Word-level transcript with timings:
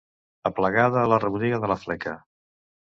Aplegada 0.49 1.03
a 1.03 1.11
la 1.13 1.21
rebotiga 1.27 1.63
de 1.67 1.71
la 1.75 1.81
fleca. 1.87 2.19